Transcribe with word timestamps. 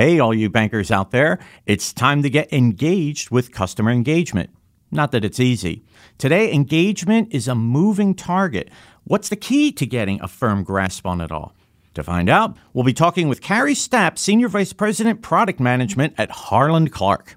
Hey, 0.00 0.18
all 0.18 0.32
you 0.32 0.48
bankers 0.48 0.90
out 0.90 1.10
there, 1.10 1.38
it's 1.66 1.92
time 1.92 2.22
to 2.22 2.30
get 2.30 2.50
engaged 2.54 3.28
with 3.28 3.52
customer 3.52 3.90
engagement. 3.90 4.48
Not 4.90 5.12
that 5.12 5.26
it's 5.26 5.38
easy. 5.38 5.84
Today, 6.16 6.50
engagement 6.54 7.28
is 7.32 7.46
a 7.46 7.54
moving 7.54 8.14
target. 8.14 8.70
What's 9.04 9.28
the 9.28 9.36
key 9.36 9.72
to 9.72 9.84
getting 9.84 10.18
a 10.22 10.26
firm 10.26 10.64
grasp 10.64 11.06
on 11.06 11.20
it 11.20 11.30
all? 11.30 11.54
To 11.92 12.02
find 12.02 12.30
out, 12.30 12.56
we'll 12.72 12.82
be 12.82 12.94
talking 12.94 13.28
with 13.28 13.42
Carrie 13.42 13.74
Stapp, 13.74 14.16
Senior 14.16 14.48
Vice 14.48 14.72
President, 14.72 15.20
Product 15.20 15.60
Management 15.60 16.14
at 16.16 16.30
Harland 16.30 16.92
Clarke. 16.92 17.36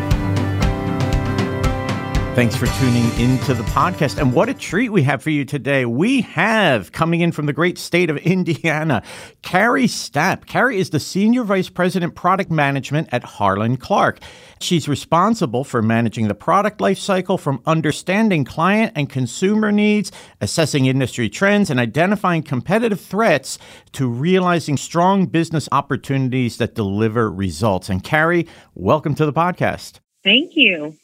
Thanks 2.33 2.55
for 2.55 2.65
tuning 2.79 3.11
into 3.19 3.53
the 3.53 3.63
podcast. 3.63 4.17
And 4.17 4.33
what 4.33 4.47
a 4.47 4.53
treat 4.53 4.87
we 4.87 5.03
have 5.03 5.21
for 5.21 5.31
you 5.31 5.43
today. 5.43 5.83
We 5.83 6.21
have 6.21 6.93
coming 6.93 7.19
in 7.19 7.33
from 7.33 7.45
the 7.45 7.51
great 7.51 7.77
state 7.77 8.09
of 8.09 8.15
Indiana, 8.19 9.03
Carrie 9.41 9.85
Stapp. 9.85 10.45
Carrie 10.45 10.79
is 10.79 10.91
the 10.91 10.99
Senior 11.01 11.43
Vice 11.43 11.67
President 11.67 12.15
Product 12.15 12.49
Management 12.49 13.09
at 13.11 13.25
Harland 13.25 13.81
Clarke. 13.81 14.21
She's 14.61 14.87
responsible 14.87 15.65
for 15.65 15.81
managing 15.81 16.29
the 16.29 16.33
product 16.33 16.79
lifecycle 16.79 17.37
from 17.37 17.61
understanding 17.65 18.45
client 18.45 18.93
and 18.95 19.09
consumer 19.09 19.69
needs, 19.69 20.09
assessing 20.39 20.85
industry 20.85 21.27
trends, 21.27 21.69
and 21.69 21.81
identifying 21.81 22.43
competitive 22.43 23.01
threats 23.01 23.59
to 23.91 24.07
realizing 24.07 24.77
strong 24.77 25.25
business 25.25 25.67
opportunities 25.73 26.55
that 26.59 26.75
deliver 26.75 27.29
results. 27.29 27.89
And 27.89 28.01
Carrie, 28.01 28.47
welcome 28.73 29.15
to 29.15 29.25
the 29.25 29.33
podcast. 29.33 29.99
Thank 30.23 30.51
you. 30.55 30.95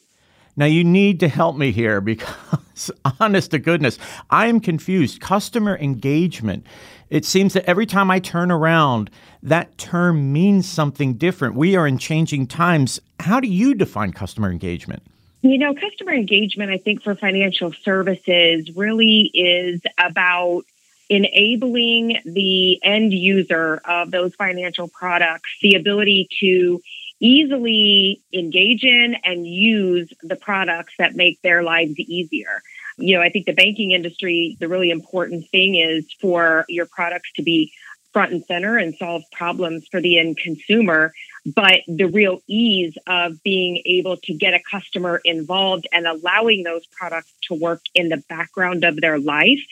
Now, 0.58 0.66
you 0.66 0.82
need 0.82 1.20
to 1.20 1.28
help 1.28 1.56
me 1.56 1.70
here 1.70 2.00
because, 2.00 2.90
honest 3.20 3.52
to 3.52 3.60
goodness, 3.60 3.96
I 4.28 4.48
am 4.48 4.58
confused. 4.58 5.20
Customer 5.20 5.78
engagement. 5.78 6.66
It 7.10 7.24
seems 7.24 7.52
that 7.52 7.64
every 7.66 7.86
time 7.86 8.10
I 8.10 8.18
turn 8.18 8.50
around, 8.50 9.08
that 9.40 9.78
term 9.78 10.32
means 10.32 10.68
something 10.68 11.14
different. 11.14 11.54
We 11.54 11.76
are 11.76 11.86
in 11.86 11.96
changing 11.96 12.48
times. 12.48 13.00
How 13.20 13.38
do 13.38 13.46
you 13.46 13.72
define 13.72 14.12
customer 14.12 14.50
engagement? 14.50 15.04
You 15.42 15.58
know, 15.58 15.76
customer 15.76 16.12
engagement, 16.12 16.72
I 16.72 16.78
think, 16.78 17.04
for 17.04 17.14
financial 17.14 17.72
services 17.72 18.68
really 18.74 19.30
is 19.32 19.80
about 19.96 20.64
enabling 21.08 22.20
the 22.24 22.82
end 22.82 23.12
user 23.12 23.80
of 23.84 24.10
those 24.10 24.34
financial 24.34 24.88
products 24.88 25.50
the 25.62 25.76
ability 25.76 26.28
to 26.40 26.82
easily 27.20 28.22
engage 28.32 28.84
in 28.84 29.16
and 29.24 29.46
use 29.46 30.12
the 30.22 30.36
products 30.36 30.94
that 30.98 31.16
make 31.16 31.40
their 31.42 31.62
lives 31.62 31.98
easier. 31.98 32.62
You 32.96 33.16
know, 33.16 33.22
I 33.22 33.30
think 33.30 33.46
the 33.46 33.52
banking 33.52 33.92
industry, 33.92 34.56
the 34.60 34.68
really 34.68 34.90
important 34.90 35.48
thing 35.50 35.76
is 35.76 36.04
for 36.20 36.64
your 36.68 36.86
products 36.86 37.30
to 37.36 37.42
be 37.42 37.72
front 38.12 38.32
and 38.32 38.44
center 38.46 38.76
and 38.76 38.94
solve 38.96 39.22
problems 39.32 39.86
for 39.90 40.00
the 40.00 40.18
end 40.18 40.38
consumer. 40.38 41.12
But 41.46 41.80
the 41.86 42.06
real 42.06 42.40
ease 42.46 42.96
of 43.06 43.42
being 43.42 43.82
able 43.86 44.16
to 44.18 44.34
get 44.34 44.54
a 44.54 44.60
customer 44.70 45.20
involved 45.24 45.86
and 45.92 46.06
allowing 46.06 46.62
those 46.62 46.86
products 46.86 47.32
to 47.44 47.54
work 47.54 47.80
in 47.94 48.08
the 48.08 48.22
background 48.28 48.84
of 48.84 49.00
their 49.00 49.18
life 49.18 49.64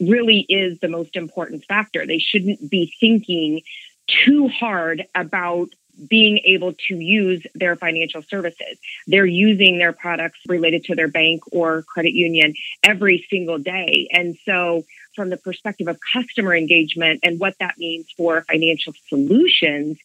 really 0.00 0.46
is 0.48 0.78
the 0.80 0.88
most 0.88 1.16
important 1.16 1.64
factor. 1.64 2.06
They 2.06 2.18
shouldn't 2.18 2.70
be 2.70 2.92
thinking 3.00 3.62
too 4.06 4.48
hard 4.48 5.06
about 5.14 5.68
being 6.06 6.38
able 6.44 6.74
to 6.88 6.94
use 6.96 7.44
their 7.54 7.76
financial 7.76 8.22
services. 8.22 8.78
They're 9.06 9.26
using 9.26 9.78
their 9.78 9.92
products 9.92 10.38
related 10.46 10.84
to 10.84 10.94
their 10.94 11.08
bank 11.08 11.42
or 11.52 11.82
credit 11.82 12.12
union 12.12 12.54
every 12.82 13.26
single 13.30 13.58
day. 13.58 14.08
And 14.12 14.36
so, 14.44 14.84
from 15.18 15.30
the 15.30 15.36
perspective 15.36 15.88
of 15.88 15.98
customer 16.12 16.54
engagement 16.54 17.18
and 17.24 17.40
what 17.40 17.56
that 17.58 17.76
means 17.76 18.06
for 18.16 18.42
financial 18.42 18.92
solutions, 19.08 19.98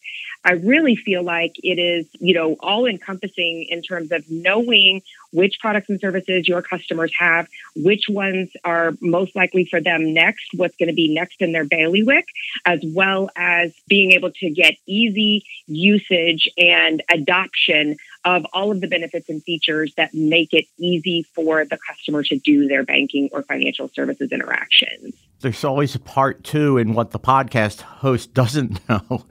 I 0.44 0.54
really 0.54 0.96
feel 0.96 1.22
like 1.22 1.54
it 1.62 1.78
is, 1.78 2.06
you 2.18 2.34
know, 2.34 2.56
all 2.58 2.84
encompassing 2.84 3.66
in 3.70 3.80
terms 3.80 4.10
of 4.10 4.28
knowing 4.28 5.02
which 5.32 5.60
products 5.60 5.88
and 5.88 6.00
services 6.00 6.48
your 6.48 6.62
customers 6.62 7.12
have, 7.16 7.46
which 7.76 8.06
ones 8.08 8.50
are 8.64 8.94
most 9.00 9.36
likely 9.36 9.66
for 9.66 9.80
them 9.80 10.12
next, 10.12 10.46
what's 10.54 10.76
going 10.76 10.88
to 10.88 10.94
be 10.94 11.14
next 11.14 11.40
in 11.40 11.52
their 11.52 11.64
bailiwick, 11.64 12.26
as 12.66 12.80
well 12.84 13.30
as 13.36 13.72
being 13.86 14.10
able 14.12 14.32
to 14.32 14.50
get 14.50 14.74
easy 14.86 15.44
usage 15.68 16.48
and 16.58 17.04
adoption 17.08 17.96
of 18.24 18.46
all 18.52 18.70
of 18.70 18.80
the 18.80 18.88
benefits 18.88 19.28
and 19.28 19.42
features 19.42 19.92
that 19.96 20.14
make 20.14 20.52
it 20.52 20.66
easy 20.78 21.26
for 21.34 21.64
the 21.64 21.78
customer 21.88 22.22
to 22.22 22.38
do 22.38 22.66
their 22.66 22.84
banking 22.84 23.28
or 23.32 23.42
financial 23.42 23.88
services 23.88 24.32
interactions. 24.32 25.14
There's 25.40 25.64
always 25.64 25.94
a 25.94 25.98
part 25.98 26.42
two 26.42 26.78
in 26.78 26.94
what 26.94 27.10
the 27.10 27.20
podcast 27.20 27.80
host 27.80 28.32
doesn't 28.34 28.86
know 28.88 29.26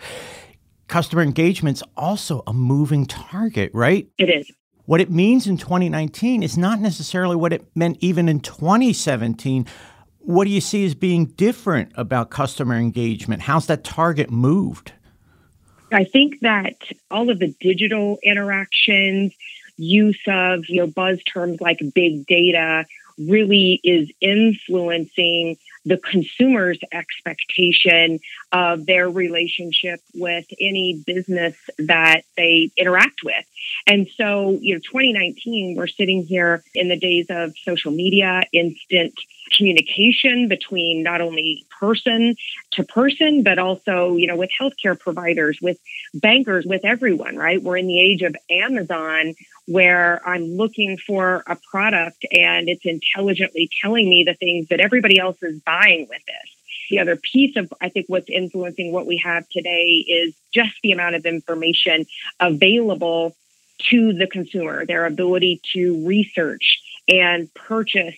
customer 0.94 1.24
engagement's 1.24 1.82
also 1.98 2.44
a 2.46 2.54
moving 2.54 3.08
target, 3.08 3.72
right? 3.74 4.08
It 4.20 4.30
is. 4.30 4.52
What 4.86 5.02
it 5.02 5.10
means 5.10 5.48
in 5.48 5.58
2019 5.58 6.44
is 6.44 6.56
not 6.56 6.80
necessarily 6.80 7.36
what 7.36 7.52
it 7.52 7.66
meant 7.76 7.98
even 8.02 8.30
in 8.30 8.42
2017. 8.42 9.66
What 10.20 10.44
do 10.44 10.52
you 10.52 10.62
see 10.62 10.86
as 10.86 10.94
being 10.94 11.26
different 11.26 11.92
about 11.96 12.30
customer 12.30 12.76
engagement? 12.76 13.42
How's 13.42 13.66
that 13.68 13.84
target 13.84 14.30
moved? 14.30 14.92
I 15.94 16.06
think 16.06 16.40
that 16.42 16.76
all 17.12 17.30
of 17.30 17.40
the 17.40 17.56
digital 17.60 18.20
interactions, 18.24 19.34
use 19.78 20.20
of 20.28 20.70
you 20.70 20.82
know 20.82 20.88
buzz 20.88 21.24
terms 21.24 21.60
like 21.60 21.80
big 21.94 22.26
data 22.28 22.86
really 23.18 23.80
is 23.84 24.10
influencing 24.22 25.58
the 25.86 25.98
consumer's 25.98 26.80
expectation 26.92 28.20
of 28.52 28.86
their 28.86 29.10
relationship 29.10 30.00
with 30.16 30.46
any 30.60 31.04
business 31.06 31.56
that 31.78 32.22
they 32.38 32.72
interact 32.78 33.24
with. 33.24 33.46
And 33.86 34.08
so, 34.16 34.58
you 34.62 34.76
know, 34.76 34.80
2019, 34.80 35.76
we're 35.76 35.88
sitting 35.88 36.24
here 36.24 36.64
in 36.74 36.88
the 36.88 36.98
days 36.98 37.28
of 37.30 37.54
social 37.66 37.92
media, 37.92 38.44
instant 38.54 39.14
communication 39.52 40.48
between 40.48 41.04
not 41.04 41.22
only 41.22 41.66
person 41.80 42.36
to 42.72 42.84
person, 42.84 43.44
but 43.44 43.60
also, 43.60 44.16
you 44.16 44.28
know, 44.28 44.36
with 44.36 44.50
healthcare 44.60 45.00
providers, 45.00 45.60
with 45.62 45.78
bankers, 46.14 46.66
with 46.66 46.86
everyone, 46.86 47.36
right? 47.36 47.62
We're 47.62 47.78
in 47.78 47.88
the 47.88 48.00
age 48.00 48.22
of 48.22 48.36
Amazon 48.50 49.36
where 49.68 50.22
I'm 50.28 50.56
looking 50.58 50.98
for 50.98 51.44
a 51.48 51.58
product 51.72 52.26
and 52.32 52.68
it's 52.70 52.86
intelligently 52.86 53.70
telling 53.82 54.10
me 54.10 54.24
the 54.26 54.34
things 54.34 54.68
that 54.70 54.80
everybody 54.80 55.20
else 55.20 55.38
is 55.42 55.60
buying 55.62 56.08
with 56.10 56.26
this. 56.26 56.56
The 56.90 57.00
other 57.00 57.16
piece 57.16 57.56
of, 57.56 57.74
I 57.82 57.90
think, 57.90 58.08
what's 58.08 58.30
influencing 58.30 58.92
what 58.92 59.08
we 59.08 59.18
have 59.24 59.48
today 59.50 60.06
is 60.08 60.36
just 60.54 60.74
the 60.84 60.92
amount 60.92 61.16
of 61.16 61.26
information 61.26 62.06
available 62.40 63.36
to 63.90 64.14
the 64.14 64.28
consumer, 64.28 64.86
their 64.86 65.06
ability 65.06 65.62
to 65.74 66.06
research 66.06 66.80
and 67.08 67.54
purchase 67.54 68.16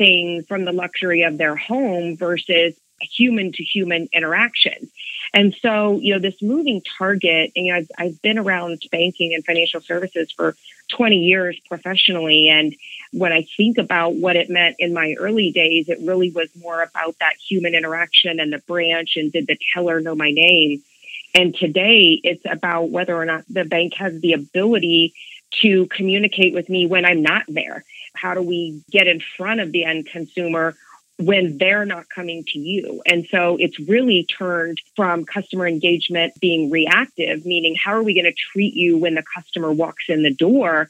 things 0.00 0.46
from 0.46 0.64
the 0.64 0.72
luxury 0.72 1.24
of 1.24 1.36
their 1.36 1.54
home 1.54 2.16
versus 2.16 2.74
human 3.02 3.52
to 3.52 3.62
human 3.62 4.08
interaction. 4.14 4.88
And 5.34 5.54
so, 5.60 5.98
you 6.00 6.14
know, 6.14 6.18
this 6.18 6.40
moving 6.40 6.80
target, 6.96 7.52
you 7.54 7.70
know, 7.70 7.80
I've, 7.80 7.90
I've 7.98 8.22
been 8.22 8.38
around 8.38 8.80
banking 8.90 9.34
and 9.34 9.44
financial 9.44 9.82
services 9.82 10.32
for 10.32 10.56
20 10.88 11.16
years 11.16 11.60
professionally. 11.68 12.48
And 12.48 12.74
when 13.12 13.30
I 13.30 13.46
think 13.58 13.76
about 13.76 14.14
what 14.14 14.36
it 14.36 14.48
meant 14.48 14.76
in 14.78 14.94
my 14.94 15.16
early 15.18 15.52
days, 15.52 15.90
it 15.90 15.98
really 16.00 16.30
was 16.30 16.48
more 16.56 16.82
about 16.82 17.16
that 17.20 17.34
human 17.46 17.74
interaction 17.74 18.40
and 18.40 18.50
the 18.50 18.62
branch 18.66 19.16
and 19.16 19.30
did 19.30 19.46
the 19.48 19.58
teller 19.74 20.00
know 20.00 20.14
my 20.14 20.30
name. 20.30 20.82
And 21.34 21.54
today 21.54 22.18
it's 22.24 22.44
about 22.50 22.88
whether 22.88 23.14
or 23.14 23.26
not 23.26 23.44
the 23.50 23.66
bank 23.66 23.94
has 23.98 24.18
the 24.18 24.32
ability 24.32 25.12
to 25.62 25.86
communicate 25.88 26.54
with 26.54 26.70
me 26.70 26.86
when 26.86 27.04
I'm 27.04 27.20
not 27.20 27.42
there. 27.48 27.84
How 28.14 28.34
do 28.34 28.42
we 28.42 28.82
get 28.90 29.06
in 29.06 29.20
front 29.36 29.60
of 29.60 29.72
the 29.72 29.84
end 29.84 30.06
consumer 30.06 30.76
when 31.20 31.58
they're 31.58 31.84
not 31.84 32.08
coming 32.08 32.44
to 32.48 32.58
you. 32.58 33.02
And 33.04 33.26
so 33.30 33.56
it's 33.60 33.78
really 33.78 34.24
turned 34.24 34.80
from 34.96 35.26
customer 35.26 35.68
engagement 35.68 36.32
being 36.40 36.70
reactive, 36.70 37.44
meaning 37.44 37.76
how 37.82 37.92
are 37.92 38.02
we 38.02 38.14
going 38.14 38.24
to 38.24 38.32
treat 38.32 38.74
you 38.74 38.96
when 38.96 39.14
the 39.14 39.24
customer 39.34 39.70
walks 39.70 40.04
in 40.08 40.22
the 40.22 40.32
door, 40.32 40.88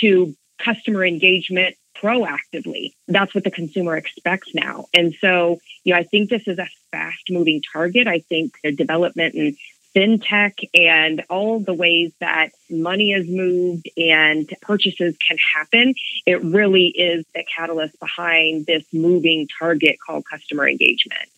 to 0.00 0.34
customer 0.58 1.04
engagement 1.04 1.76
proactively. 1.96 2.92
That's 3.06 3.34
what 3.34 3.44
the 3.44 3.50
consumer 3.50 3.96
expects 3.96 4.52
now. 4.54 4.86
And 4.92 5.14
so, 5.20 5.58
you 5.84 5.94
know, 5.94 6.00
I 6.00 6.04
think 6.04 6.28
this 6.28 6.46
is 6.46 6.58
a 6.58 6.68
fast 6.90 7.30
moving 7.30 7.62
target. 7.72 8.06
I 8.06 8.20
think 8.20 8.54
the 8.62 8.72
development 8.72 9.34
and 9.34 9.56
fintech 9.94 10.68
and 10.74 11.24
all 11.30 11.60
the 11.60 11.74
ways 11.74 12.12
that 12.20 12.50
money 12.70 13.12
is 13.12 13.26
moved 13.28 13.88
and 13.96 14.48
purchases 14.60 15.16
can 15.18 15.38
happen, 15.54 15.94
it 16.26 16.42
really 16.42 16.86
is 16.88 17.24
the 17.34 17.44
catalyst 17.54 17.98
behind 18.00 18.66
this 18.66 18.84
moving 18.92 19.48
target 19.58 19.96
called 20.04 20.24
customer 20.30 20.68
engagement. 20.68 21.28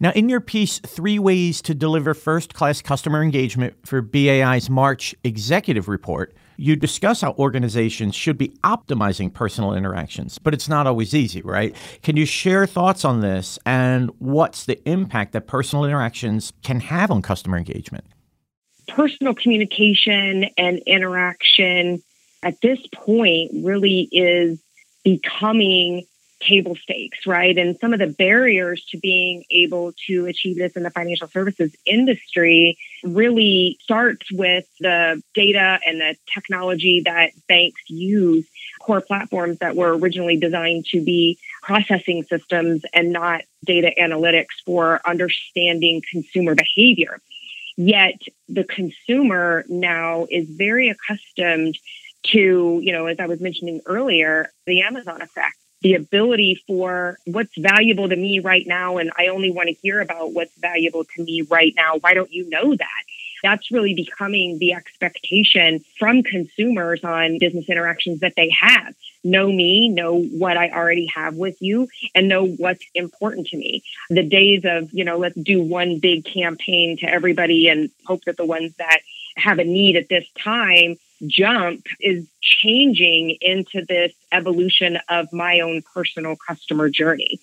Now, 0.00 0.10
in 0.10 0.28
your 0.28 0.40
piece, 0.40 0.80
Three 0.80 1.20
Ways 1.20 1.62
to 1.62 1.74
Deliver 1.74 2.12
First 2.12 2.54
Class 2.54 2.82
Customer 2.82 3.22
Engagement 3.22 3.86
for 3.86 4.02
BAI's 4.02 4.68
March 4.68 5.14
Executive 5.22 5.86
Report, 5.86 6.34
you 6.56 6.76
discuss 6.76 7.20
how 7.20 7.34
organizations 7.38 8.14
should 8.14 8.38
be 8.38 8.48
optimizing 8.64 9.32
personal 9.32 9.74
interactions, 9.74 10.38
but 10.38 10.54
it's 10.54 10.68
not 10.68 10.86
always 10.86 11.14
easy, 11.14 11.42
right? 11.42 11.74
Can 12.02 12.16
you 12.16 12.26
share 12.26 12.66
thoughts 12.66 13.04
on 13.04 13.20
this 13.20 13.58
and 13.66 14.10
what's 14.18 14.66
the 14.66 14.80
impact 14.88 15.32
that 15.32 15.46
personal 15.46 15.84
interactions 15.84 16.52
can 16.62 16.80
have 16.80 17.10
on 17.10 17.22
customer 17.22 17.56
engagement? 17.56 18.04
Personal 18.88 19.34
communication 19.34 20.46
and 20.56 20.78
interaction 20.86 22.02
at 22.42 22.60
this 22.60 22.78
point 22.94 23.52
really 23.54 24.08
is 24.12 24.60
becoming 25.04 26.04
table 26.46 26.76
stakes, 26.76 27.26
right? 27.26 27.56
And 27.56 27.78
some 27.78 27.92
of 27.92 27.98
the 27.98 28.08
barriers 28.08 28.84
to 28.90 28.98
being 28.98 29.44
able 29.50 29.92
to 30.06 30.26
achieve 30.26 30.56
this 30.56 30.72
in 30.72 30.82
the 30.82 30.90
financial 30.90 31.28
services 31.28 31.74
industry 31.86 32.78
really 33.04 33.78
starts 33.80 34.30
with 34.32 34.66
the 34.80 35.22
data 35.34 35.78
and 35.86 36.00
the 36.00 36.16
technology 36.32 37.02
that 37.04 37.30
banks 37.48 37.82
use, 37.88 38.46
core 38.80 39.00
platforms 39.00 39.58
that 39.58 39.76
were 39.76 39.96
originally 39.96 40.36
designed 40.36 40.86
to 40.86 41.02
be 41.02 41.38
processing 41.62 42.24
systems 42.24 42.82
and 42.92 43.12
not 43.12 43.42
data 43.64 43.92
analytics 44.00 44.62
for 44.64 45.00
understanding 45.06 46.02
consumer 46.10 46.54
behavior. 46.54 47.20
Yet 47.76 48.20
the 48.48 48.64
consumer 48.64 49.64
now 49.68 50.26
is 50.30 50.48
very 50.48 50.90
accustomed 50.90 51.78
to, 52.24 52.80
you 52.82 52.92
know, 52.92 53.06
as 53.06 53.18
I 53.18 53.26
was 53.26 53.40
mentioning 53.40 53.80
earlier, 53.86 54.52
the 54.66 54.82
Amazon 54.82 55.22
effect 55.22 55.56
the 55.82 55.94
ability 55.94 56.62
for 56.66 57.18
what's 57.26 57.56
valuable 57.58 58.08
to 58.08 58.16
me 58.16 58.38
right 58.38 58.66
now 58.66 58.98
and 58.98 59.10
I 59.16 59.28
only 59.28 59.50
want 59.50 59.68
to 59.68 59.74
hear 59.74 60.00
about 60.00 60.32
what's 60.32 60.54
valuable 60.58 61.04
to 61.04 61.24
me 61.24 61.42
right 61.42 61.72
now. 61.76 61.96
Why 62.00 62.14
don't 62.14 62.32
you 62.32 62.48
know 62.48 62.74
that? 62.74 63.02
That's 63.42 63.72
really 63.72 63.94
becoming 63.94 64.58
the 64.58 64.72
expectation 64.74 65.84
from 65.98 66.22
consumers 66.22 67.02
on 67.02 67.38
business 67.38 67.68
interactions 67.68 68.20
that 68.20 68.34
they 68.36 68.50
have. 68.50 68.94
Know 69.24 69.50
me, 69.50 69.88
know 69.88 70.20
what 70.20 70.56
I 70.56 70.70
already 70.70 71.06
have 71.06 71.34
with 71.34 71.60
you, 71.60 71.88
and 72.14 72.28
know 72.28 72.46
what's 72.46 72.84
important 72.94 73.48
to 73.48 73.56
me. 73.56 73.82
The 74.10 74.22
days 74.22 74.62
of, 74.64 74.92
you 74.92 75.04
know, 75.04 75.18
let's 75.18 75.36
do 75.36 75.62
one 75.62 75.98
big 75.98 76.24
campaign 76.24 76.98
to 76.98 77.06
everybody 77.06 77.68
and 77.68 77.90
hope 78.06 78.24
that 78.24 78.36
the 78.36 78.44
ones 78.44 78.74
that 78.78 79.00
have 79.36 79.58
a 79.58 79.64
need 79.64 79.96
at 79.96 80.08
this 80.08 80.26
time 80.38 80.96
jump 81.26 81.86
is 82.00 82.26
changing 82.40 83.36
into 83.40 83.84
this 83.88 84.12
evolution 84.32 84.98
of 85.08 85.32
my 85.32 85.60
own 85.60 85.82
personal 85.94 86.36
customer 86.36 86.88
journey. 86.88 87.40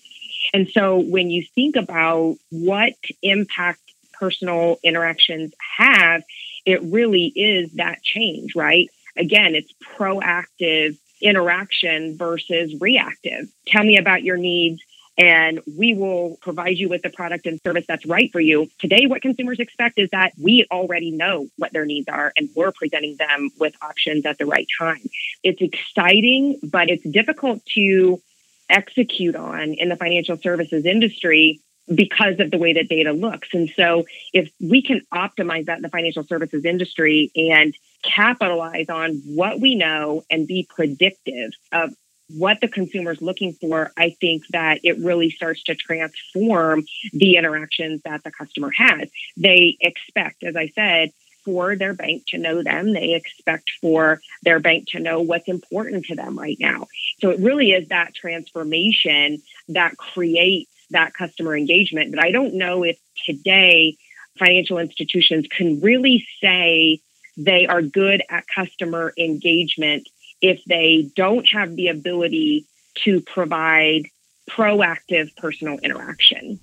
And 0.52 0.68
so 0.68 0.98
when 0.98 1.30
you 1.30 1.44
think 1.54 1.76
about 1.76 2.36
what 2.50 2.94
impact 3.22 3.80
personal 4.12 4.78
interactions 4.82 5.52
have, 5.78 6.22
it 6.66 6.82
really 6.82 7.26
is 7.26 7.72
that 7.72 8.02
change, 8.02 8.54
right? 8.54 8.88
Again, 9.16 9.54
it's 9.54 9.72
proactive 9.96 10.96
interaction 11.20 12.16
versus 12.16 12.74
reactive. 12.80 13.48
Tell 13.66 13.84
me 13.84 13.98
about 13.98 14.22
your 14.22 14.36
needs 14.36 14.82
and 15.18 15.60
we 15.76 15.94
will 15.94 16.38
provide 16.40 16.76
you 16.78 16.88
with 16.88 17.02
the 17.02 17.10
product 17.10 17.46
and 17.46 17.60
service 17.64 17.84
that's 17.86 18.06
right 18.06 18.30
for 18.32 18.40
you. 18.40 18.68
Today, 18.78 19.06
what 19.06 19.22
consumers 19.22 19.58
expect 19.58 19.98
is 19.98 20.08
that 20.10 20.32
we 20.40 20.66
already 20.70 21.10
know 21.10 21.48
what 21.56 21.72
their 21.72 21.84
needs 21.84 22.08
are 22.08 22.32
and 22.36 22.48
we're 22.54 22.72
presenting 22.72 23.16
them 23.16 23.50
with 23.58 23.74
options 23.82 24.24
at 24.24 24.38
the 24.38 24.46
right 24.46 24.66
time. 24.78 25.02
It's 25.42 25.60
exciting, 25.60 26.58
but 26.62 26.88
it's 26.88 27.04
difficult 27.04 27.62
to 27.74 28.20
execute 28.68 29.36
on 29.36 29.74
in 29.74 29.88
the 29.88 29.96
financial 29.96 30.36
services 30.36 30.86
industry 30.86 31.60
because 31.92 32.38
of 32.38 32.50
the 32.50 32.58
way 32.58 32.74
that 32.74 32.88
data 32.88 33.12
looks. 33.12 33.48
And 33.52 33.70
so, 33.76 34.06
if 34.32 34.50
we 34.60 34.80
can 34.82 35.02
optimize 35.12 35.66
that 35.66 35.78
in 35.78 35.82
the 35.82 35.88
financial 35.88 36.24
services 36.24 36.64
industry 36.64 37.30
and 37.34 37.74
capitalize 38.02 38.88
on 38.88 39.16
what 39.26 39.60
we 39.60 39.74
know 39.74 40.24
and 40.30 40.46
be 40.46 40.66
predictive 40.74 41.52
of 41.72 41.94
what 42.34 42.60
the 42.60 42.68
consumer 42.68 43.12
is 43.12 43.22
looking 43.22 43.52
for, 43.54 43.92
I 43.96 44.16
think 44.20 44.44
that 44.48 44.80
it 44.82 44.98
really 44.98 45.30
starts 45.30 45.62
to 45.64 45.74
transform 45.74 46.84
the 47.12 47.36
interactions 47.36 48.02
that 48.04 48.22
the 48.24 48.30
customer 48.30 48.70
has. 48.70 49.08
They 49.36 49.76
expect, 49.80 50.42
as 50.44 50.56
I 50.56 50.72
said, 50.74 51.12
for 51.44 51.76
their 51.76 51.94
bank 51.94 52.24
to 52.28 52.38
know 52.38 52.62
them. 52.62 52.92
They 52.92 53.14
expect 53.14 53.70
for 53.80 54.20
their 54.42 54.60
bank 54.60 54.88
to 54.88 55.00
know 55.00 55.20
what's 55.20 55.48
important 55.48 56.06
to 56.06 56.14
them 56.14 56.38
right 56.38 56.58
now. 56.60 56.86
So 57.20 57.30
it 57.30 57.40
really 57.40 57.70
is 57.70 57.88
that 57.88 58.14
transformation 58.14 59.42
that 59.68 59.96
creates 59.96 60.70
that 60.90 61.14
customer 61.14 61.56
engagement. 61.56 62.14
But 62.14 62.24
I 62.24 62.30
don't 62.30 62.54
know 62.54 62.82
if 62.82 62.98
today 63.24 63.96
financial 64.38 64.78
institutions 64.78 65.46
can 65.50 65.80
really 65.80 66.26
say 66.40 67.00
they 67.36 67.66
are 67.66 67.82
good 67.82 68.22
at 68.28 68.44
customer 68.54 69.12
engagement 69.16 70.08
if 70.40 70.62
they 70.64 71.10
don't 71.16 71.46
have 71.52 71.76
the 71.76 71.88
ability 71.88 72.66
to 72.96 73.20
provide 73.20 74.06
proactive 74.48 75.34
personal 75.36 75.78
interaction. 75.78 76.58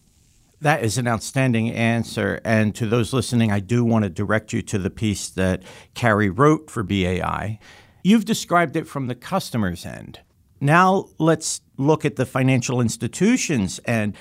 That 0.62 0.83
is 0.83 0.97
an 0.97 1.07
outstanding 1.07 1.69
answer. 1.71 2.41
And 2.44 2.74
to 2.75 2.88
those 2.88 3.13
listening, 3.13 3.51
I 3.51 3.59
do 3.59 3.85
want 3.85 4.03
to 4.03 4.09
direct 4.09 4.53
you 4.53 4.62
to 4.63 4.79
the 4.79 4.89
piece 4.89 5.29
that 5.29 5.63
Carrie 5.94 6.29
wrote 6.29 6.71
for 6.71 6.83
BAI. 6.83 7.59
You've 8.03 8.25
described 8.25 8.75
it 8.75 8.88
from 8.88 9.07
the 9.07 9.15
customer's 9.15 9.85
end. 9.85 10.19
Now 10.59 11.09
let's 11.19 11.62
look 11.77 12.06
at 12.06 12.15
the 12.15 12.25
financial 12.25 12.81
institutions 12.81 13.80
and 13.85 14.15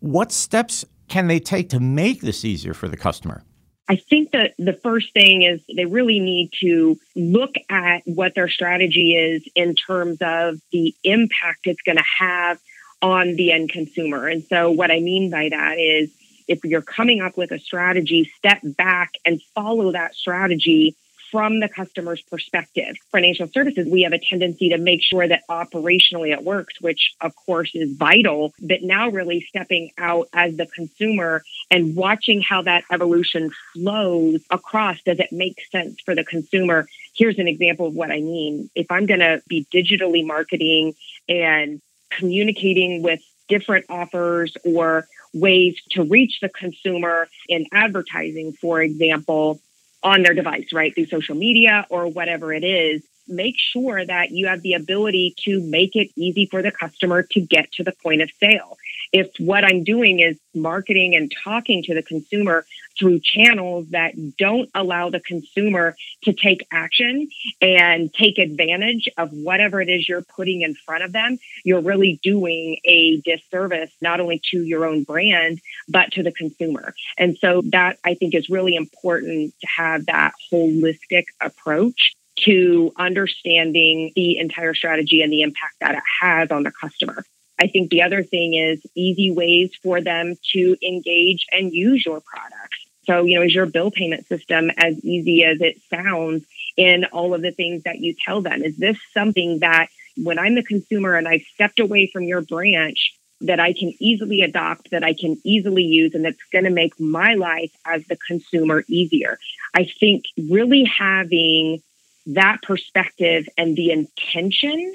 what 0.00 0.32
steps 0.32 0.84
can 1.08 1.26
they 1.26 1.40
take 1.40 1.68
to 1.70 1.80
make 1.80 2.20
this 2.20 2.44
easier 2.44 2.74
for 2.74 2.88
the 2.88 2.96
customer? 2.96 3.42
I 3.90 3.96
think 3.96 4.30
that 4.30 4.54
the 4.56 4.72
first 4.72 5.12
thing 5.12 5.42
is 5.42 5.60
they 5.74 5.84
really 5.84 6.20
need 6.20 6.52
to 6.60 6.96
look 7.16 7.56
at 7.68 8.02
what 8.04 8.36
their 8.36 8.48
strategy 8.48 9.16
is 9.16 9.42
in 9.56 9.74
terms 9.74 10.18
of 10.20 10.60
the 10.70 10.94
impact 11.02 11.62
it's 11.64 11.82
going 11.82 11.98
to 11.98 12.04
have 12.20 12.60
on 13.02 13.34
the 13.34 13.50
end 13.50 13.70
consumer. 13.70 14.28
And 14.28 14.44
so, 14.44 14.70
what 14.70 14.92
I 14.92 15.00
mean 15.00 15.28
by 15.28 15.48
that 15.48 15.78
is 15.78 16.08
if 16.46 16.64
you're 16.64 16.82
coming 16.82 17.20
up 17.20 17.36
with 17.36 17.50
a 17.50 17.58
strategy, 17.58 18.30
step 18.38 18.60
back 18.62 19.10
and 19.24 19.42
follow 19.56 19.90
that 19.90 20.14
strategy 20.14 20.94
from 21.30 21.60
the 21.60 21.68
customer's 21.68 22.22
perspective. 22.22 22.96
Financial 23.12 23.48
services, 23.48 23.86
we 23.88 24.02
have 24.02 24.12
a 24.12 24.18
tendency 24.18 24.70
to 24.70 24.78
make 24.78 25.02
sure 25.02 25.26
that 25.26 25.42
operationally 25.48 26.32
it 26.32 26.42
works, 26.42 26.80
which 26.80 27.14
of 27.20 27.34
course 27.34 27.70
is 27.74 27.96
vital, 27.96 28.52
but 28.60 28.82
now 28.82 29.08
really 29.10 29.44
stepping 29.48 29.90
out 29.98 30.28
as 30.32 30.56
the 30.56 30.66
consumer 30.66 31.42
and 31.70 31.94
watching 31.96 32.40
how 32.40 32.62
that 32.62 32.84
evolution 32.90 33.50
flows 33.74 34.40
across. 34.50 35.00
Does 35.02 35.20
it 35.20 35.32
make 35.32 35.60
sense 35.70 36.00
for 36.04 36.14
the 36.14 36.24
consumer? 36.24 36.86
Here's 37.14 37.38
an 37.38 37.48
example 37.48 37.86
of 37.86 37.94
what 37.94 38.10
I 38.10 38.20
mean. 38.20 38.70
If 38.74 38.90
I'm 38.90 39.06
going 39.06 39.20
to 39.20 39.42
be 39.46 39.66
digitally 39.72 40.26
marketing 40.26 40.94
and 41.28 41.80
communicating 42.10 43.02
with 43.02 43.20
different 43.48 43.86
offers 43.88 44.56
or 44.64 45.06
ways 45.32 45.76
to 45.90 46.02
reach 46.04 46.38
the 46.40 46.48
consumer 46.48 47.28
in 47.48 47.66
advertising, 47.72 48.52
for 48.52 48.80
example, 48.80 49.60
on 50.02 50.22
their 50.22 50.34
device, 50.34 50.72
right? 50.72 50.94
Through 50.94 51.06
social 51.06 51.34
media 51.34 51.86
or 51.90 52.08
whatever 52.08 52.52
it 52.52 52.64
is, 52.64 53.02
make 53.28 53.56
sure 53.58 54.04
that 54.04 54.30
you 54.30 54.48
have 54.48 54.62
the 54.62 54.74
ability 54.74 55.34
to 55.44 55.60
make 55.60 55.94
it 55.94 56.10
easy 56.16 56.46
for 56.46 56.62
the 56.62 56.72
customer 56.72 57.22
to 57.22 57.40
get 57.40 57.70
to 57.72 57.84
the 57.84 57.92
point 58.02 58.22
of 58.22 58.30
sale. 58.40 58.76
If 59.12 59.28
what 59.38 59.64
I'm 59.64 59.84
doing 59.84 60.20
is 60.20 60.38
marketing 60.54 61.16
and 61.16 61.32
talking 61.44 61.82
to 61.84 61.94
the 61.94 62.02
consumer 62.02 62.64
through 62.98 63.20
channels 63.20 63.86
that 63.90 64.12
don't 64.36 64.68
allow 64.74 65.10
the 65.10 65.20
consumer 65.20 65.96
to 66.24 66.32
take 66.32 66.66
action 66.72 67.28
and 67.60 68.12
take 68.12 68.38
advantage 68.38 69.08
of 69.16 69.30
whatever 69.32 69.80
it 69.80 69.88
is 69.88 70.08
you're 70.08 70.22
putting 70.22 70.62
in 70.62 70.74
front 70.74 71.02
of 71.02 71.12
them, 71.12 71.38
you're 71.64 71.80
really 71.80 72.20
doing 72.22 72.78
a 72.84 73.20
disservice 73.22 73.90
not 74.00 74.20
only 74.20 74.40
to 74.50 74.62
your 74.62 74.84
own 74.84 75.04
brand, 75.04 75.60
but 75.88 76.12
to 76.12 76.22
the 76.22 76.32
consumer. 76.32 76.94
And 77.16 77.36
so 77.38 77.62
that 77.72 77.98
I 78.04 78.14
think 78.14 78.34
is 78.34 78.48
really 78.48 78.74
important 78.74 79.54
to 79.60 79.66
have 79.66 80.06
that 80.06 80.34
holistic 80.52 81.24
approach 81.40 82.14
to 82.44 82.92
understanding 82.96 84.12
the 84.14 84.38
entire 84.38 84.74
strategy 84.74 85.22
and 85.22 85.32
the 85.32 85.42
impact 85.42 85.74
that 85.80 85.94
it 85.94 86.02
has 86.20 86.50
on 86.50 86.62
the 86.62 86.72
customer. 86.72 87.24
I 87.60 87.66
think 87.66 87.90
the 87.90 88.02
other 88.02 88.22
thing 88.22 88.54
is 88.54 88.80
easy 88.94 89.30
ways 89.30 89.70
for 89.82 90.00
them 90.00 90.36
to 90.52 90.76
engage 90.82 91.46
and 91.52 91.72
use 91.72 92.04
your 92.04 92.20
products. 92.20 92.78
So, 93.04 93.24
you 93.24 93.36
know, 93.36 93.42
is 93.42 93.54
your 93.54 93.66
bill 93.66 93.90
payment 93.90 94.26
system 94.26 94.70
as 94.76 94.98
easy 95.04 95.44
as 95.44 95.60
it 95.60 95.80
sounds 95.90 96.44
in 96.76 97.04
all 97.06 97.34
of 97.34 97.42
the 97.42 97.50
things 97.50 97.82
that 97.84 97.98
you 97.98 98.14
tell 98.24 98.40
them? 98.40 98.62
Is 98.62 98.76
this 98.76 98.96
something 99.12 99.58
that 99.60 99.88
when 100.16 100.38
I'm 100.38 100.54
the 100.54 100.62
consumer 100.62 101.16
and 101.16 101.28
I've 101.28 101.42
stepped 101.54 101.80
away 101.80 102.10
from 102.12 102.24
your 102.24 102.40
branch, 102.40 103.14
that 103.42 103.58
I 103.58 103.72
can 103.72 103.94
easily 103.98 104.42
adopt, 104.42 104.90
that 104.90 105.02
I 105.02 105.14
can 105.14 105.40
easily 105.44 105.82
use, 105.82 106.14
and 106.14 106.24
that's 106.24 106.36
going 106.52 106.64
to 106.64 106.70
make 106.70 106.98
my 107.00 107.34
life 107.34 107.72
as 107.86 108.04
the 108.06 108.18
consumer 108.26 108.84
easier. 108.86 109.38
I 109.74 109.90
think 109.98 110.24
really 110.36 110.84
having 110.84 111.82
that 112.26 112.58
perspective 112.62 113.48
and 113.56 113.76
the 113.76 113.92
intention 113.92 114.94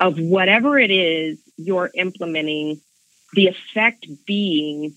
of 0.00 0.18
whatever 0.18 0.78
it 0.78 0.90
is 0.90 1.38
you're 1.56 1.90
implementing, 1.94 2.80
the 3.32 3.48
effect 3.48 4.06
being 4.26 4.94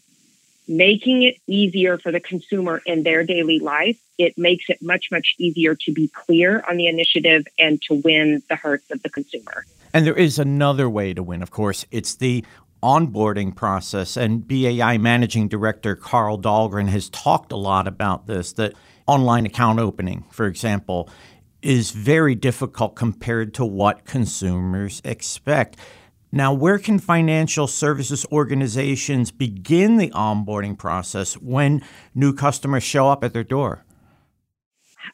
making 0.68 1.24
it 1.24 1.36
easier 1.48 1.98
for 1.98 2.12
the 2.12 2.20
consumer 2.20 2.82
in 2.86 3.03
their 3.03 3.24
daily 3.24 3.60
life. 3.60 4.00
It 4.18 4.38
makes 4.38 4.65
it 4.70 4.77
much, 4.82 5.08
much 5.12 5.34
easier 5.39 5.75
to 5.75 5.91
be 5.91 6.10
clear 6.10 6.63
on 6.70 6.77
the 6.77 6.88
initiative 6.88 7.46
and 7.58 7.82
to 7.84 7.96
win 7.96 8.44
the 8.50 8.56
hearts 8.56 8.91
of 8.91 9.01
the 9.01 9.10
consumer. 9.10 9.65
And 9.94 10.06
there 10.06 10.18
is 10.18 10.38
another 10.38 10.88
way 10.88 11.13
to 11.15 11.24
win, 11.24 11.41
of 11.41 11.50
course. 11.50 11.86
It's 11.89 12.15
the 12.15 12.46
onboarding 12.84 13.56
process. 13.56 14.15
And 14.15 14.48
BAI 14.48 15.00
Managing 15.00 15.48
Director 15.48 15.96
Carl 15.96 16.38
Dahlgren 16.38 16.88
has 16.89 17.10
talked 17.10 17.51
a 17.51 17.58
lot 17.58 17.88
about 17.88 18.27
this 18.27 18.53
that 18.53 18.74
online 19.08 19.48
account 19.48 19.79
opening, 19.79 20.25
for 20.29 20.46
example, 20.46 21.10
is 21.62 21.92
very 21.92 22.36
difficult 22.36 22.96
compared 22.96 23.54
to 23.56 23.66
what 23.66 24.06
consumers 24.06 25.01
expect. 25.04 25.78
Now, 26.32 26.54
where 26.54 26.78
can 26.78 27.00
financial 27.00 27.66
services 27.68 28.25
organizations 28.32 29.32
begin 29.32 29.98
the 29.98 30.12
onboarding 30.12 30.78
process 30.78 31.34
when 31.36 31.84
new 32.13 32.34
customers 32.34 32.84
show 32.84 33.10
up 33.10 33.24
at 33.24 33.34
their 33.34 33.44
door? 33.44 33.84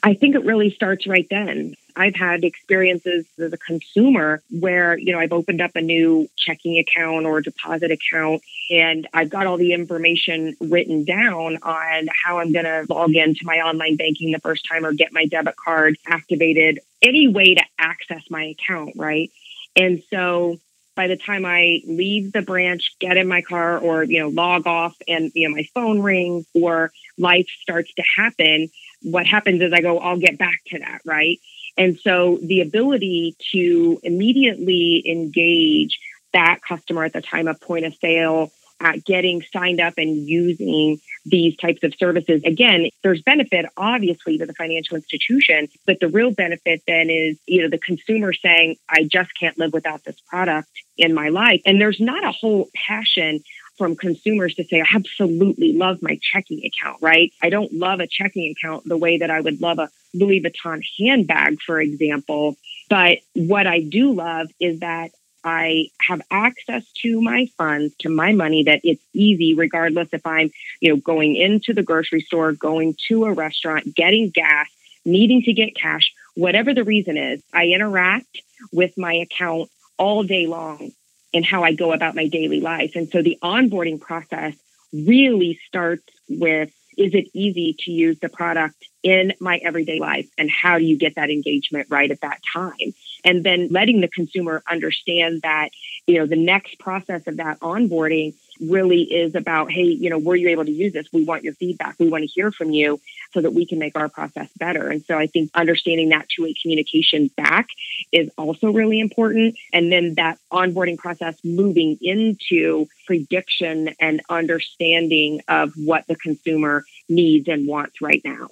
I 0.04 0.14
think 0.14 0.36
it 0.36 0.44
really 0.44 0.72
starts 0.72 1.08
right 1.08 1.28
then. 1.30 1.76
I've 1.96 2.16
had 2.16 2.44
experiences 2.44 3.26
as 3.40 3.54
a 3.54 3.58
consumer 3.58 4.42
where, 4.50 4.98
you 4.98 5.14
know, 5.14 5.20
I've 5.20 5.32
opened 5.32 5.62
up 5.62 5.76
a 5.76 5.82
new 5.82 6.28
checking 6.38 6.78
account 6.78 7.26
or 7.26 7.42
deposit 7.42 7.92
account 7.92 8.42
and 8.70 9.08
I've 9.14 9.30
got 9.30 9.48
all 9.48 9.58
the 9.58 9.74
information 9.74 10.56
written 10.60 11.06
down 11.06 11.58
on 11.64 12.08
how 12.24 12.40
I'm 12.40 12.52
going 12.52 12.66
to 12.66 12.86
log 12.90 13.14
into 13.16 13.46
my 13.46 13.60
online 13.60 13.96
banking 13.96 14.32
the 14.32 14.40
first 14.40 14.66
time 14.70 14.86
or 14.86 14.94
get 14.94 15.14
my 15.14 15.26
debit 15.26 15.56
card 15.56 15.98
activated, 16.08 16.80
any 17.02 17.28
way 17.28 17.56
to 17.56 17.64
access 17.78 18.24
my 18.30 18.46
account, 18.46 18.94
right? 18.96 19.32
And 19.76 20.02
so 20.10 20.58
by 20.96 21.08
the 21.08 21.18
time 21.18 21.46
I 21.46 21.82
leave 21.86 22.32
the 22.32 22.42
branch, 22.42 22.96
get 23.00 23.18
in 23.18 23.28
my 23.28 23.42
car 23.42 23.78
or, 23.78 24.04
you 24.04 24.20
know, 24.20 24.30
log 24.30 24.66
off 24.66 24.96
and, 25.08 25.32
you 25.36 25.48
know, 25.48 25.56
my 25.56 25.68
phone 25.74 26.02
rings 26.02 26.46
or 26.54 26.92
life 27.18 27.48
starts 27.62 27.94
to 27.96 28.04
happen, 28.16 28.70
what 29.02 29.26
happens 29.26 29.62
is 29.62 29.74
I 29.74 29.82
go, 29.82 30.00
I'll 30.00 30.18
get 30.18 30.38
back 30.38 30.60
to 30.68 30.80
that, 30.80 31.02
right? 31.06 31.40
And 31.78 32.00
so 32.00 32.40
the 32.42 32.62
ability 32.62 33.36
to 33.52 34.00
immediately 34.04 35.04
engage 35.06 36.00
that 36.34 36.60
customer 36.68 37.06
at 37.06 37.14
the 37.14 37.22
time 37.22 37.48
of 37.48 37.60
point 37.62 37.86
of 37.86 37.96
sale, 37.96 38.52
at 38.80 39.04
getting 39.06 39.42
signed 39.54 39.80
up 39.80 39.94
and 39.98 40.28
using 40.28 41.00
these 41.26 41.56
types 41.58 41.84
of 41.84 41.94
services. 41.96 42.44
Again, 42.44 42.90
there's 43.04 43.22
benefit 43.22 43.66
obviously 43.78 44.38
to 44.38 44.46
the 44.46 44.54
financial 44.54 44.96
institution, 44.96 45.70
but 45.86 46.00
the 46.00 46.08
real 46.08 46.32
benefit 46.32 46.84
then 46.86 47.10
is, 47.10 47.38
you 47.48 47.62
know, 47.62 47.70
the 47.70 47.78
consumer 47.78 48.34
saying, 48.34 48.76
I 48.90 49.04
just 49.04 49.32
can't 49.40 49.58
live 49.58 49.74
without 49.74 50.04
this 50.04 50.20
product 50.28 50.70
in 50.98 51.14
my 51.14 51.30
life. 51.30 51.62
And 51.66 51.80
there's 51.80 52.00
not 52.00 52.24
a 52.24 52.32
whole 52.32 52.70
passion 52.76 53.44
from 53.78 53.96
consumers 53.96 54.56
to 54.56 54.64
say, 54.64 54.82
I 54.82 54.86
absolutely 54.94 55.74
love 55.74 56.02
my 56.02 56.20
checking 56.22 56.64
account, 56.66 57.02
right? 57.02 57.32
I 57.42 57.50
don't 57.50 57.74
love 57.74 58.00
a 58.00 58.08
checking 58.08 58.52
account 58.52 58.88
the 58.88 58.98
way 58.98 59.18
that 59.18 59.30
I 59.30 59.42
would 59.42 59.62
love 59.62 59.80
a 59.80 59.90
Louis 60.14 60.42
Vuitton 60.42 60.82
handbag, 61.00 61.60
for 61.62 61.80
example. 61.80 62.56
But 62.90 63.20
what 63.34 63.68
I 63.68 63.82
do 63.82 64.14
love 64.14 64.48
is 64.60 64.80
that 64.80 65.12
I 65.44 65.90
have 66.00 66.22
access 66.32 66.84
to 67.04 67.22
my 67.22 67.48
funds, 67.58 67.94
to 68.00 68.10
my 68.10 68.32
money, 68.32 68.64
that 68.64 68.82
it's 68.84 69.04
easy, 69.14 69.54
regardless 69.54 70.10
if 70.12 70.26
I'm, 70.26 70.52
you 70.80 70.90
know, 70.90 70.98
going 70.98 71.36
into 71.36 71.74
the 71.74 71.84
grocery 71.84 72.22
store, 72.22 72.52
going 72.54 72.96
to 73.10 73.26
a 73.26 73.34
restaurant, 73.34 73.94
getting 73.96 74.32
gas, 74.32 74.68
needing 75.06 75.44
to 75.44 75.54
get 75.54 75.76
cash, 75.76 76.12
whatever 76.34 76.74
the 76.74 76.84
reason 76.84 77.16
is, 77.18 77.44
I 77.54 77.68
interact 77.68 78.42
with 78.72 78.98
my 78.98 79.14
account 79.14 79.70
all 79.98 80.24
day 80.24 80.48
long 80.48 80.92
in 81.36 81.44
how 81.44 81.64
I 81.64 81.74
go 81.74 81.92
about 81.92 82.16
my 82.16 82.28
daily 82.30 82.62
life. 82.62 82.94
And 82.96 83.10
so 83.10 83.22
the 83.22 83.38
onboarding 83.44 84.00
process 84.00 84.56
really 84.94 85.60
starts 85.68 86.06
with 86.30 86.72
is 86.98 87.14
it 87.14 87.26
easy 87.34 87.76
to 87.80 87.92
use 87.92 88.18
the 88.20 88.30
product 88.30 88.88
in 89.04 89.34
my 89.42 89.58
everyday 89.58 90.00
life? 90.00 90.30
And 90.38 90.50
how 90.50 90.78
do 90.78 90.86
you 90.86 90.98
get 90.98 91.16
that 91.16 91.30
engagement 91.30 91.88
right 91.90 92.10
at 92.10 92.22
that 92.22 92.40
time? 92.54 92.94
And 93.26 93.44
then 93.44 93.68
letting 93.72 94.02
the 94.02 94.08
consumer 94.08 94.64
understand 94.70 95.42
that, 95.42 95.70
you 96.08 96.20
know, 96.20 96.28
the 96.28 96.36
next 96.36 96.80
process 96.80 97.26
of 97.28 97.38
that 97.38 97.60
onboarding 97.60 98.36
really 98.62 99.02
is 99.02 99.36
about, 99.36 99.72
hey, 99.72 99.84
you 99.84 100.10
know, 100.10 100.20
were 100.20 100.36
you 100.36 100.50
able 100.50 100.64
to 100.64 100.72
use 100.72 100.94
this? 100.94 101.12
We 101.12 101.26
want 101.26 101.44
your 101.44 101.54
feedback. 101.56 101.96
We 102.00 102.08
want 102.08 102.22
to 102.22 102.28
hear 102.28 102.52
from 102.52 102.72
you 102.72 103.02
so 103.34 103.42
that 103.42 103.52
we 103.52 103.66
can 103.66 103.80
make 103.80 103.98
our 103.98 104.08
process 104.08 104.50
better. 104.58 104.90
And 104.90 105.04
so 105.04 105.18
I 105.18 105.28
think 105.28 105.52
understanding 105.54 106.10
that 106.10 106.30
two 106.30 106.44
way 106.44 106.56
communication 106.62 107.30
back 107.36 107.68
is 108.12 108.30
also 108.38 108.72
really 108.72 109.00
important. 109.00 109.58
And 109.74 109.92
then 109.92 110.14
that 110.16 110.38
onboarding 110.54 110.98
process 110.98 111.36
moving 111.44 111.98
into 112.02 112.88
prediction 113.06 113.90
and 114.00 114.22
understanding 114.30 115.42
of 115.48 115.74
what 115.76 116.08
the 116.08 116.16
consumer 116.16 116.86
needs 117.10 117.48
and 117.48 117.68
wants 117.68 118.02
right 118.02 118.22
now. 118.24 118.48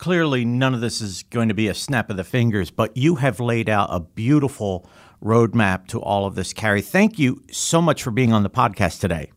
Clearly, 0.00 0.46
none 0.46 0.72
of 0.72 0.80
this 0.80 1.02
is 1.02 1.24
going 1.24 1.48
to 1.48 1.54
be 1.54 1.68
a 1.68 1.74
snap 1.74 2.08
of 2.08 2.16
the 2.16 2.24
fingers, 2.24 2.70
but 2.70 2.96
you 2.96 3.16
have 3.16 3.38
laid 3.38 3.68
out 3.68 3.90
a 3.92 4.00
beautiful 4.00 4.88
roadmap 5.22 5.88
to 5.88 6.00
all 6.00 6.24
of 6.24 6.34
this, 6.34 6.54
Carrie. 6.54 6.80
Thank 6.80 7.18
you 7.18 7.42
so 7.52 7.82
much 7.82 8.02
for 8.02 8.10
being 8.10 8.32
on 8.32 8.42
the 8.42 8.48
podcast 8.48 9.00
today. 9.00 9.30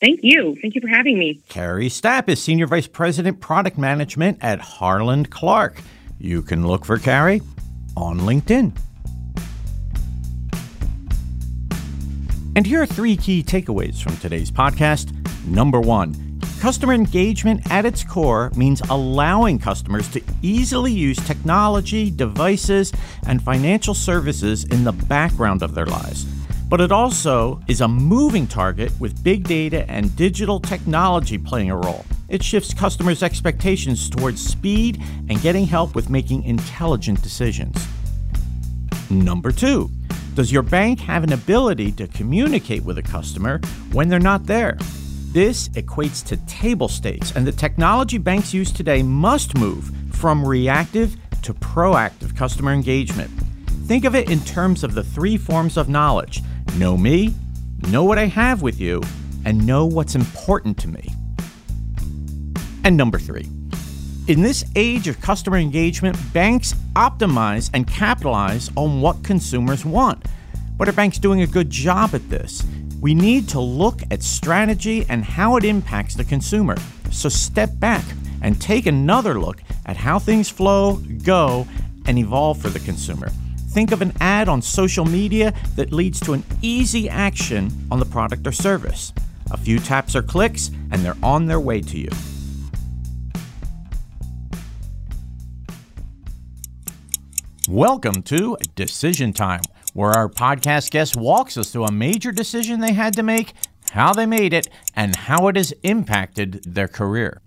Thank 0.00 0.18
you. 0.24 0.56
Thank 0.60 0.74
you 0.74 0.80
for 0.80 0.88
having 0.88 1.20
me. 1.20 1.40
Carrie 1.48 1.88
Stapp 1.88 2.28
is 2.28 2.42
Senior 2.42 2.66
Vice 2.66 2.88
President 2.88 3.38
Product 3.38 3.78
Management 3.78 4.38
at 4.40 4.58
Harland 4.58 5.30
Clarke. 5.30 5.80
You 6.18 6.42
can 6.42 6.66
look 6.66 6.84
for 6.84 6.98
Carrie 6.98 7.40
on 7.96 8.18
LinkedIn. 8.22 8.76
And 12.56 12.66
here 12.66 12.82
are 12.82 12.86
three 12.86 13.16
key 13.16 13.44
takeaways 13.44 14.02
from 14.02 14.16
today's 14.16 14.50
podcast. 14.50 15.14
Number 15.46 15.80
one, 15.80 16.31
Customer 16.62 16.92
engagement 16.92 17.60
at 17.72 17.84
its 17.84 18.04
core 18.04 18.52
means 18.54 18.80
allowing 18.88 19.58
customers 19.58 20.08
to 20.10 20.22
easily 20.42 20.92
use 20.92 21.16
technology, 21.16 22.08
devices, 22.08 22.92
and 23.26 23.42
financial 23.42 23.94
services 23.94 24.62
in 24.66 24.84
the 24.84 24.92
background 24.92 25.64
of 25.64 25.74
their 25.74 25.86
lives. 25.86 26.22
But 26.68 26.80
it 26.80 26.92
also 26.92 27.60
is 27.66 27.80
a 27.80 27.88
moving 27.88 28.46
target 28.46 28.92
with 29.00 29.24
big 29.24 29.42
data 29.42 29.84
and 29.90 30.14
digital 30.14 30.60
technology 30.60 31.36
playing 31.36 31.72
a 31.72 31.76
role. 31.76 32.04
It 32.28 32.44
shifts 32.44 32.72
customers' 32.72 33.24
expectations 33.24 34.08
towards 34.08 34.40
speed 34.40 35.02
and 35.28 35.42
getting 35.42 35.66
help 35.66 35.96
with 35.96 36.10
making 36.10 36.44
intelligent 36.44 37.22
decisions. 37.22 37.76
Number 39.10 39.50
two, 39.50 39.90
does 40.34 40.52
your 40.52 40.62
bank 40.62 41.00
have 41.00 41.24
an 41.24 41.32
ability 41.32 41.90
to 41.90 42.06
communicate 42.06 42.84
with 42.84 42.98
a 42.98 43.02
customer 43.02 43.60
when 43.90 44.08
they're 44.08 44.20
not 44.20 44.46
there? 44.46 44.78
This 45.32 45.70
equates 45.70 46.22
to 46.26 46.36
table 46.46 46.88
stakes, 46.88 47.34
and 47.34 47.46
the 47.46 47.52
technology 47.52 48.18
banks 48.18 48.52
use 48.52 48.70
today 48.70 49.02
must 49.02 49.56
move 49.56 49.90
from 50.10 50.44
reactive 50.44 51.16
to 51.40 51.54
proactive 51.54 52.36
customer 52.36 52.70
engagement. 52.70 53.30
Think 53.86 54.04
of 54.04 54.14
it 54.14 54.30
in 54.30 54.40
terms 54.40 54.84
of 54.84 54.92
the 54.92 55.02
three 55.02 55.38
forms 55.38 55.78
of 55.78 55.88
knowledge 55.88 56.42
know 56.76 56.98
me, 56.98 57.34
know 57.88 58.04
what 58.04 58.18
I 58.18 58.26
have 58.26 58.60
with 58.60 58.78
you, 58.78 59.00
and 59.46 59.66
know 59.66 59.86
what's 59.86 60.14
important 60.14 60.76
to 60.80 60.88
me. 60.88 61.08
And 62.84 62.94
number 62.94 63.18
three, 63.18 63.48
in 64.28 64.42
this 64.42 64.64
age 64.76 65.08
of 65.08 65.18
customer 65.22 65.56
engagement, 65.56 66.18
banks 66.34 66.74
optimize 66.92 67.70
and 67.72 67.88
capitalize 67.88 68.70
on 68.76 69.00
what 69.00 69.24
consumers 69.24 69.82
want. 69.82 70.26
But 70.76 70.90
are 70.90 70.92
banks 70.92 71.18
doing 71.18 71.40
a 71.40 71.46
good 71.46 71.70
job 71.70 72.14
at 72.14 72.28
this? 72.28 72.66
We 73.02 73.14
need 73.14 73.48
to 73.48 73.58
look 73.58 74.00
at 74.12 74.22
strategy 74.22 75.04
and 75.08 75.24
how 75.24 75.56
it 75.56 75.64
impacts 75.64 76.14
the 76.14 76.22
consumer. 76.22 76.76
So 77.10 77.28
step 77.28 77.70
back 77.80 78.04
and 78.42 78.62
take 78.62 78.86
another 78.86 79.40
look 79.40 79.60
at 79.86 79.96
how 79.96 80.20
things 80.20 80.48
flow, 80.48 80.98
go, 81.24 81.66
and 82.06 82.16
evolve 82.16 82.62
for 82.62 82.68
the 82.68 82.78
consumer. 82.78 83.30
Think 83.70 83.90
of 83.90 84.02
an 84.02 84.12
ad 84.20 84.48
on 84.48 84.62
social 84.62 85.04
media 85.04 85.52
that 85.74 85.90
leads 85.90 86.20
to 86.20 86.32
an 86.32 86.44
easy 86.62 87.08
action 87.08 87.72
on 87.90 87.98
the 87.98 88.04
product 88.06 88.46
or 88.46 88.52
service. 88.52 89.12
A 89.50 89.56
few 89.56 89.80
taps 89.80 90.14
or 90.14 90.22
clicks, 90.22 90.70
and 90.92 91.04
they're 91.04 91.16
on 91.24 91.46
their 91.46 91.58
way 91.58 91.80
to 91.80 91.98
you. 91.98 92.10
Welcome 97.68 98.22
to 98.22 98.56
Decision 98.76 99.32
Time 99.32 99.62
where 99.92 100.10
our 100.10 100.28
podcast 100.28 100.90
guest 100.90 101.16
walks 101.16 101.56
us 101.56 101.70
through 101.70 101.84
a 101.84 101.92
major 101.92 102.32
decision 102.32 102.80
they 102.80 102.92
had 102.92 103.14
to 103.14 103.22
make, 103.22 103.54
how 103.92 104.12
they 104.12 104.26
made 104.26 104.52
it, 104.52 104.68
and 104.96 105.16
how 105.16 105.48
it 105.48 105.56
has 105.56 105.72
impacted 105.82 106.62
their 106.64 106.88
career. 106.88 107.40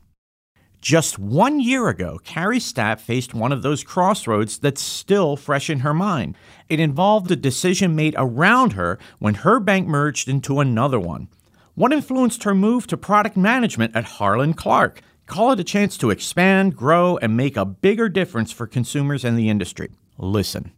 Just 0.85 1.17
one 1.17 1.59
year 1.59 1.89
ago, 1.89 2.19
Carrie 2.23 2.59
Stapp 2.59 2.99
faced 2.99 3.33
one 3.33 3.51
of 3.51 3.63
those 3.63 3.83
crossroads 3.83 4.59
that's 4.59 4.83
still 4.83 5.35
fresh 5.35 5.67
in 5.67 5.79
her 5.79 5.95
mind. 5.95 6.37
It 6.69 6.79
involved 6.79 7.31
a 7.31 7.35
decision 7.35 7.95
made 7.95 8.13
around 8.17 8.73
her 8.73 8.99
when 9.17 9.33
her 9.33 9.59
bank 9.59 9.87
merged 9.87 10.29
into 10.29 10.59
another 10.59 10.99
one. 10.99 11.27
What 11.73 11.91
influenced 11.91 12.43
her 12.43 12.53
move 12.53 12.85
to 12.87 12.97
product 12.97 13.35
management 13.35 13.95
at 13.95 14.03
Harland 14.05 14.57
Clarke? 14.57 15.01
Call 15.25 15.51
it 15.51 15.59
a 15.59 15.63
chance 15.63 15.97
to 15.97 16.11
expand, 16.11 16.75
grow, 16.75 17.17
and 17.17 17.35
make 17.35 17.57
a 17.57 17.65
bigger 17.65 18.07
difference 18.07 18.51
for 18.51 18.67
consumers 18.67 19.25
and 19.25 19.39
the 19.39 19.49
industry. 19.49 19.89
Listen. 20.19 20.71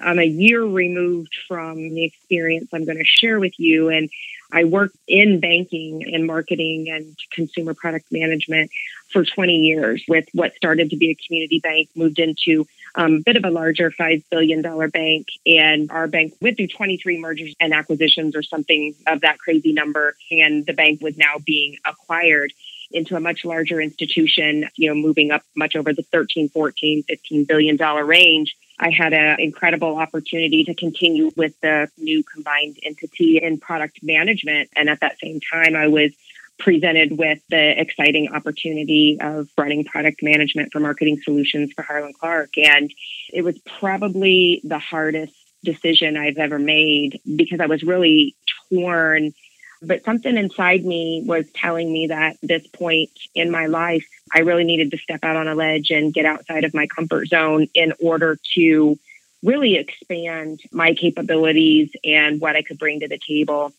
I'm 0.00 0.18
a 0.18 0.24
year 0.24 0.62
removed 0.64 1.34
from 1.46 1.76
the 1.76 2.04
experience 2.04 2.68
I'm 2.72 2.84
going 2.84 2.98
to 2.98 3.04
share 3.04 3.40
with 3.40 3.58
you. 3.58 3.88
And 3.88 4.10
I 4.52 4.64
worked 4.64 4.96
in 5.06 5.40
banking 5.40 6.14
and 6.14 6.26
marketing 6.26 6.88
and 6.88 7.16
consumer 7.32 7.74
product 7.74 8.06
management 8.10 8.70
for 9.12 9.24
20 9.24 9.52
years 9.52 10.02
with 10.08 10.26
what 10.32 10.54
started 10.54 10.90
to 10.90 10.96
be 10.96 11.10
a 11.10 11.14
community 11.26 11.60
bank, 11.60 11.88
moved 11.94 12.18
into 12.18 12.66
um, 12.94 13.14
a 13.14 13.20
bit 13.20 13.36
of 13.36 13.44
a 13.44 13.50
larger 13.50 13.90
$5 13.90 14.24
billion 14.30 14.62
bank. 14.90 15.28
And 15.46 15.90
our 15.90 16.06
bank 16.06 16.34
went 16.40 16.56
through 16.56 16.68
23 16.68 17.18
mergers 17.18 17.54
and 17.60 17.72
acquisitions 17.72 18.36
or 18.36 18.42
something 18.42 18.94
of 19.06 19.22
that 19.22 19.38
crazy 19.38 19.72
number. 19.72 20.16
And 20.30 20.64
the 20.64 20.72
bank 20.72 21.00
was 21.00 21.16
now 21.16 21.36
being 21.44 21.76
acquired 21.84 22.52
into 22.90 23.16
a 23.16 23.20
much 23.20 23.44
larger 23.44 23.80
institution, 23.80 24.68
you 24.76 24.88
know, 24.88 24.94
moving 24.94 25.30
up 25.30 25.42
much 25.54 25.76
over 25.76 25.92
the 25.92 26.02
13, 26.02 26.48
14, 26.48 27.02
15 27.02 27.44
billion 27.44 27.76
dollar 27.76 28.04
range. 28.04 28.56
I 28.80 28.90
had 28.90 29.12
an 29.12 29.40
incredible 29.40 29.96
opportunity 29.96 30.64
to 30.64 30.74
continue 30.74 31.30
with 31.36 31.58
the 31.60 31.88
new 31.98 32.22
combined 32.22 32.78
entity 32.82 33.38
in 33.42 33.58
product 33.58 34.00
management. 34.02 34.70
And 34.76 34.88
at 34.88 35.00
that 35.00 35.18
same 35.18 35.40
time, 35.52 35.74
I 35.74 35.88
was 35.88 36.12
presented 36.58 37.16
with 37.16 37.40
the 37.50 37.80
exciting 37.80 38.32
opportunity 38.32 39.18
of 39.20 39.48
running 39.56 39.84
product 39.84 40.22
management 40.22 40.72
for 40.72 40.80
marketing 40.80 41.20
solutions 41.22 41.72
for 41.72 41.82
Harland 41.82 42.18
Clarke. 42.18 42.58
And 42.58 42.92
it 43.32 43.42
was 43.42 43.58
probably 43.78 44.60
the 44.64 44.78
hardest 44.78 45.34
decision 45.64 46.16
I've 46.16 46.38
ever 46.38 46.58
made 46.58 47.20
because 47.36 47.60
I 47.60 47.66
was 47.66 47.82
really 47.82 48.34
torn 48.72 49.32
but 49.80 50.04
something 50.04 50.36
inside 50.36 50.84
me 50.84 51.22
was 51.24 51.46
telling 51.52 51.92
me 51.92 52.08
that 52.08 52.36
this 52.42 52.66
point 52.66 53.10
in 53.34 53.50
my 53.50 53.66
life, 53.66 54.06
I 54.34 54.40
really 54.40 54.64
needed 54.64 54.90
to 54.90 54.98
step 54.98 55.20
out 55.22 55.36
on 55.36 55.48
a 55.48 55.54
ledge 55.54 55.90
and 55.90 56.12
get 56.12 56.24
outside 56.24 56.64
of 56.64 56.74
my 56.74 56.86
comfort 56.86 57.28
zone 57.28 57.68
in 57.74 57.92
order 58.00 58.38
to 58.54 58.98
really 59.42 59.76
expand 59.76 60.60
my 60.72 60.94
capabilities 60.94 61.90
and 62.04 62.40
what 62.40 62.56
I 62.56 62.62
could 62.62 62.78
bring 62.78 63.00
to 63.00 63.08
the 63.08 63.18
table. 63.18 63.72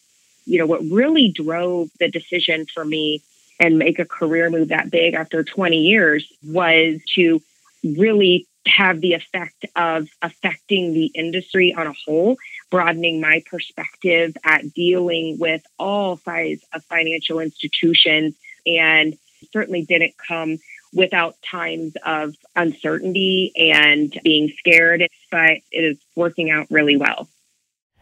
You 0.46 0.60
know, 0.60 0.66
what 0.66 0.82
really 0.84 1.30
drove 1.30 1.90
the 2.00 2.10
decision 2.10 2.66
for 2.66 2.86
me 2.86 3.22
and 3.60 3.78
make 3.78 4.00
a 4.00 4.06
career 4.06 4.50
move 4.50 4.70
that 4.70 4.90
big 4.90 5.14
after 5.16 5.44
20 5.44 5.78
years 5.78 6.26
was 6.44 7.02
to 7.16 7.42
really 7.84 8.48
have 8.66 9.02
the 9.02 9.14
effect 9.14 9.66
of 9.76 10.08
affecting 10.22 10.94
the 10.94 11.08
industry 11.08 11.74
on 11.74 11.88
a 11.88 11.94
whole 12.06 12.38
broadening 12.70 13.20
my 13.22 13.44
perspective 13.50 14.38
at 14.44 14.74
dealing 14.74 15.38
with 15.40 15.62
all 15.78 16.18
sides 16.18 16.64
of 16.74 16.84
financial 16.86 17.40
institutions 17.40 18.36
and 18.66 19.18
certainly 19.52 19.84
didn't 19.84 20.14
come 20.18 20.58
without 20.94 21.36
times 21.42 21.94
of 22.06 22.36
uncertainty 22.56 23.52
and 23.56 24.20
being 24.24 24.52
scared, 24.58 25.08
but 25.32 25.58
it 25.72 25.84
is 25.84 25.98
working 26.16 26.50
out 26.50 26.68
really 26.70 26.98
well. 26.98 27.28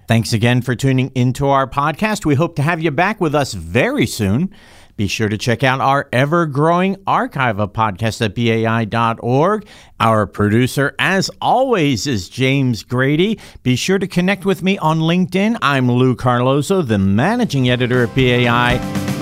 Thanks 0.07 0.31
again 0.31 0.61
for 0.61 0.73
tuning 0.73 1.11
into 1.15 1.47
our 1.47 1.67
podcast. 1.67 2.25
We 2.25 2.35
hope 2.35 2.55
to 2.55 2.61
have 2.61 2.81
you 2.81 2.91
back 2.91 3.19
with 3.19 3.35
us 3.35 3.53
very 3.53 4.07
soon. 4.07 4.53
Be 4.97 5.07
sure 5.07 5.29
to 5.29 5.37
check 5.37 5.63
out 5.63 5.79
our 5.79 6.09
ever 6.11 6.47
growing 6.47 6.97
archive 7.05 7.59
of 7.59 7.71
podcasts 7.71 8.19
at 8.19 8.35
BAI.org. 8.35 9.65
Our 9.99 10.25
producer, 10.25 10.95
as 10.99 11.29
always, 11.39 12.07
is 12.07 12.29
James 12.29 12.83
Grady. 12.83 13.39
Be 13.61 13.75
sure 13.75 13.99
to 13.99 14.07
connect 14.07 14.43
with 14.43 14.63
me 14.63 14.77
on 14.79 14.99
LinkedIn. 14.99 15.59
I'm 15.61 15.89
Lou 15.89 16.15
Carlozo, 16.15 16.81
the 16.81 16.97
managing 16.97 17.69
editor 17.69 18.03
at 18.03 18.15
BAI. 18.15 18.79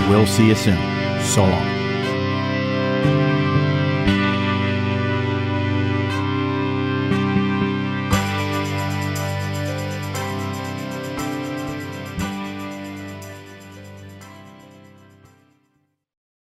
We'll 0.09 0.25
see 0.25 0.47
you 0.47 0.55
soon. 0.55 0.79
So 1.21 1.43
long. 1.43 1.74